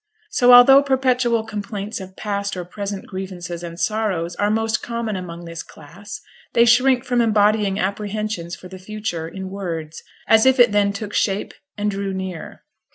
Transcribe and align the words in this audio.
So, 0.31 0.51
although 0.51 0.81
perpetual 0.81 1.43
complaints 1.43 1.99
of 1.99 2.15
past 2.15 2.57
or 2.57 2.65
present 2.65 3.05
grievances 3.05 3.61
and 3.61 3.79
sorrows 3.79 4.35
are 4.37 4.49
most 4.49 4.81
common 4.81 5.15
among 5.15 5.45
this 5.45 5.61
class, 5.61 6.21
they 6.53 6.65
shrink 6.65 7.03
from 7.05 7.21
embodying 7.21 7.77
apprehensions 7.77 8.55
for 8.55 8.67
the 8.67 8.79
future 8.79 9.27
in 9.27 9.51
words, 9.51 10.01
as 10.25 10.47
if 10.47 10.59
it 10.59 10.71
then 10.71 10.91
took 10.91 11.13
shape 11.13 11.53
and 11.77 11.91
drew 11.91 12.15
near. 12.15 12.63